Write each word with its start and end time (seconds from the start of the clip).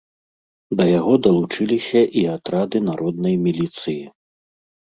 Да 0.77 0.87
яго 0.99 1.13
далучыліся 1.27 2.01
і 2.21 2.25
атрады 2.37 2.77
народнай 2.89 3.35
міліцыі. 3.47 4.03